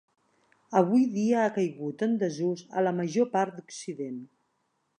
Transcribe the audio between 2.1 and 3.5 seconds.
desús a la major